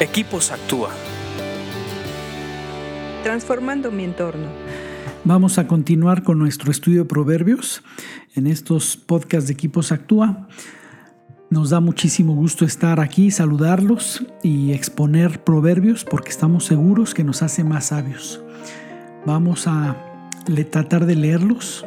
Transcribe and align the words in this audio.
Equipos 0.00 0.50
Actúa. 0.50 0.90
Transformando 3.22 3.92
mi 3.92 4.02
entorno. 4.02 4.48
Vamos 5.22 5.56
a 5.56 5.68
continuar 5.68 6.24
con 6.24 6.36
nuestro 6.40 6.72
estudio 6.72 7.04
de 7.04 7.08
proverbios 7.08 7.80
en 8.34 8.48
estos 8.48 8.96
podcasts 8.96 9.46
de 9.46 9.52
Equipos 9.52 9.92
Actúa. 9.92 10.48
Nos 11.48 11.70
da 11.70 11.78
muchísimo 11.78 12.34
gusto 12.34 12.64
estar 12.64 12.98
aquí, 12.98 13.30
saludarlos 13.30 14.26
y 14.42 14.72
exponer 14.72 15.44
proverbios 15.44 16.04
porque 16.04 16.30
estamos 16.30 16.64
seguros 16.64 17.14
que 17.14 17.22
nos 17.22 17.42
hace 17.42 17.62
más 17.62 17.86
sabios. 17.86 18.42
Vamos 19.24 19.68
a 19.68 19.96
tratar 20.72 21.06
de 21.06 21.14
leerlos, 21.14 21.86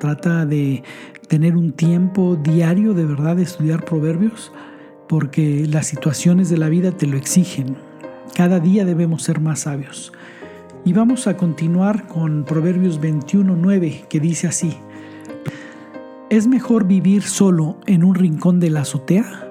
trata 0.00 0.44
de 0.44 0.82
tener 1.28 1.56
un 1.56 1.70
tiempo 1.70 2.34
diario 2.34 2.94
de 2.94 3.04
verdad 3.04 3.36
de 3.36 3.44
estudiar 3.44 3.84
proverbios 3.84 4.50
porque 5.08 5.66
las 5.68 5.86
situaciones 5.86 6.48
de 6.48 6.58
la 6.58 6.68
vida 6.68 6.92
te 6.92 7.06
lo 7.06 7.16
exigen. 7.16 7.76
Cada 8.34 8.60
día 8.60 8.84
debemos 8.84 9.22
ser 9.22 9.40
más 9.40 9.60
sabios. 9.60 10.12
Y 10.84 10.92
vamos 10.92 11.26
a 11.26 11.36
continuar 11.36 12.06
con 12.06 12.44
Proverbios 12.44 13.00
21.9 13.00 14.06
que 14.08 14.20
dice 14.20 14.46
así. 14.46 14.76
Es 16.30 16.46
mejor 16.46 16.86
vivir 16.86 17.22
solo 17.22 17.76
en 17.86 18.04
un 18.04 18.14
rincón 18.14 18.60
de 18.60 18.70
la 18.70 18.80
azotea 18.80 19.48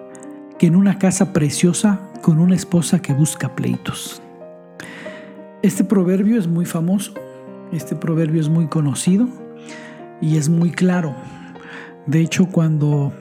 que 0.59 0.67
en 0.67 0.75
una 0.75 0.99
casa 0.99 1.33
preciosa 1.33 2.01
con 2.21 2.39
una 2.39 2.55
esposa 2.55 3.01
que 3.01 3.13
busca 3.13 3.55
pleitos. 3.55 4.21
Este 5.61 5.83
proverbio 5.83 6.37
es 6.37 6.47
muy 6.47 6.65
famoso, 6.65 7.13
este 7.71 7.95
proverbio 7.95 8.41
es 8.41 8.49
muy 8.49 8.67
conocido 8.67 9.27
y 10.21 10.37
es 10.37 10.49
muy 10.49 10.71
claro. 10.71 11.15
De 12.05 12.19
hecho, 12.19 12.47
cuando 12.47 13.13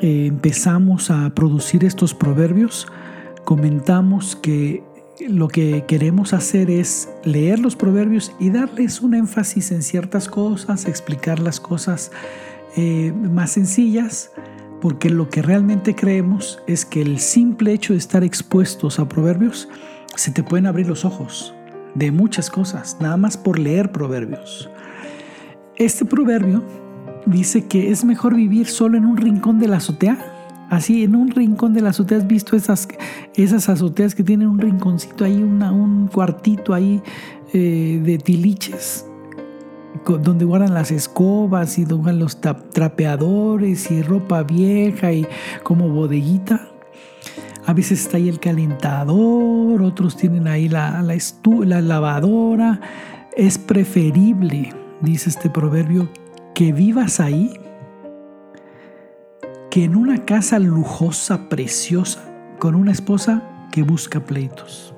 eh, 0.00 0.26
empezamos 0.26 1.10
a 1.10 1.30
producir 1.34 1.84
estos 1.84 2.14
proverbios, 2.14 2.86
comentamos 3.44 4.36
que 4.36 4.82
lo 5.28 5.48
que 5.48 5.84
queremos 5.86 6.32
hacer 6.32 6.70
es 6.70 7.10
leer 7.24 7.58
los 7.58 7.76
proverbios 7.76 8.32
y 8.38 8.50
darles 8.50 9.02
un 9.02 9.14
énfasis 9.14 9.70
en 9.72 9.82
ciertas 9.82 10.28
cosas, 10.28 10.86
explicar 10.86 11.38
las 11.40 11.60
cosas 11.60 12.10
eh, 12.76 13.12
más 13.12 13.52
sencillas, 13.52 14.30
porque 14.80 15.10
lo 15.10 15.28
que 15.28 15.42
realmente 15.42 15.94
creemos 15.94 16.62
es 16.66 16.86
que 16.86 17.02
el 17.02 17.18
simple 17.18 17.72
hecho 17.72 17.92
de 17.92 17.98
estar 17.98 18.24
expuestos 18.24 18.98
a 18.98 19.08
proverbios, 19.08 19.68
se 20.16 20.30
te 20.30 20.42
pueden 20.42 20.66
abrir 20.66 20.88
los 20.88 21.04
ojos 21.04 21.54
de 21.94 22.10
muchas 22.10 22.50
cosas, 22.50 22.96
nada 23.00 23.16
más 23.16 23.36
por 23.36 23.58
leer 23.58 23.92
proverbios. 23.92 24.70
Este 25.76 26.04
proverbio 26.04 26.62
dice 27.26 27.66
que 27.66 27.90
es 27.90 28.04
mejor 28.04 28.34
vivir 28.34 28.66
solo 28.66 28.96
en 28.96 29.04
un 29.04 29.16
rincón 29.16 29.58
de 29.58 29.68
la 29.68 29.76
azotea. 29.76 30.18
Así, 30.70 31.02
en 31.02 31.16
un 31.16 31.30
rincón 31.30 31.74
de 31.74 31.80
la 31.80 31.90
azotea, 31.90 32.18
¿has 32.18 32.26
visto 32.26 32.56
esas, 32.56 32.86
esas 33.34 33.68
azoteas 33.68 34.14
que 34.14 34.22
tienen 34.22 34.48
un 34.48 34.58
rinconcito 34.58 35.24
ahí, 35.24 35.42
un 35.42 36.08
cuartito 36.12 36.74
ahí 36.74 37.02
eh, 37.52 38.00
de 38.04 38.18
tiliches? 38.18 39.06
donde 40.06 40.44
guardan 40.44 40.72
las 40.72 40.90
escobas 40.90 41.78
y 41.78 41.84
donde 41.84 42.12
los 42.12 42.40
trapeadores 42.40 43.90
y 43.90 44.02
ropa 44.02 44.42
vieja 44.42 45.12
y 45.12 45.26
como 45.62 45.88
bodeguita. 45.88 46.68
A 47.66 47.72
veces 47.72 48.02
está 48.02 48.16
ahí 48.16 48.28
el 48.28 48.40
calentador, 48.40 49.82
otros 49.82 50.16
tienen 50.16 50.48
ahí 50.48 50.68
la, 50.68 51.02
la, 51.02 51.16
la 51.64 51.80
lavadora. 51.80 52.80
Es 53.36 53.58
preferible, 53.58 54.72
dice 55.02 55.30
este 55.30 55.50
proverbio, 55.50 56.08
que 56.54 56.72
vivas 56.72 57.20
ahí 57.20 57.52
que 59.70 59.84
en 59.84 59.94
una 59.94 60.24
casa 60.24 60.58
lujosa, 60.58 61.48
preciosa, 61.48 62.24
con 62.58 62.74
una 62.74 62.92
esposa 62.92 63.68
que 63.70 63.82
busca 63.82 64.20
pleitos. 64.20 64.94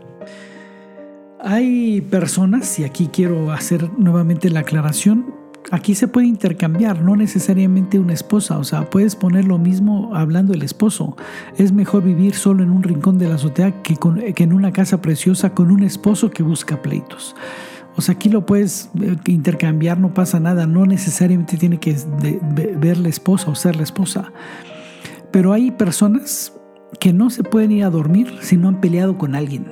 Hay 1.41 2.01
personas, 2.01 2.79
y 2.79 2.85
aquí 2.85 3.09
quiero 3.13 3.53
hacer 3.53 3.91
nuevamente 3.99 4.49
la 4.49 4.61
aclaración, 4.61 5.35
aquí 5.71 5.95
se 5.95 6.09
puede 6.09 6.27
intercambiar, 6.27 7.03
no 7.03 7.17
necesariamente 7.17 7.99
una 7.99 8.15
esposa, 8.15 8.59
o 8.59 8.65
sea, 8.65 8.89
puedes 8.89 9.17
poner 9.17 9.45
lo 9.45 9.59
mismo 9.59 10.15
hablando 10.15 10.53
del 10.53 10.63
esposo. 10.63 11.17
Es 11.59 11.73
mejor 11.73 12.05
vivir 12.05 12.35
solo 12.35 12.63
en 12.63 12.71
un 12.71 12.83
rincón 12.83 13.19
de 13.19 13.29
la 13.29 13.35
azotea 13.35 13.83
que, 13.83 13.97
que 14.35 14.45
en 14.45 14.53
una 14.53 14.73
casa 14.73 15.03
preciosa 15.03 15.53
con 15.53 15.71
un 15.71 15.83
esposo 15.83 16.31
que 16.31 16.43
busca 16.43 16.81
pleitos. 16.81 17.35
O 17.97 18.01
sea, 18.01 18.15
aquí 18.15 18.29
lo 18.29 18.47
puedes 18.47 18.91
eh, 19.01 19.17
intercambiar, 19.27 19.99
no 19.99 20.15
pasa 20.15 20.41
nada, 20.41 20.67
no 20.67 20.87
necesariamente 20.87 21.57
tiene 21.57 21.79
que 21.79 21.97
ver 22.79 22.99
la 22.99 23.09
esposa 23.09 23.51
o 23.51 23.55
ser 23.55 23.77
la 23.77 23.83
esposa. 23.83 24.33
Pero 25.31 25.53
hay 25.53 25.71
personas 25.71 26.53
que 27.01 27.13
no 27.13 27.31
se 27.31 27.43
pueden 27.43 27.73
ir 27.73 27.85
a 27.85 27.91
dormir 27.91 28.39
si 28.41 28.57
no 28.57 28.69
han 28.69 28.81
peleado 28.81 29.19
con 29.19 29.35
alguien. 29.35 29.67